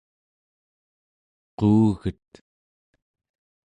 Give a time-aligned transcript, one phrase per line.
[1.57, 2.31] quuget